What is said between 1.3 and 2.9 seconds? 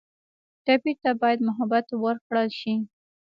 محبت ورکړل شي.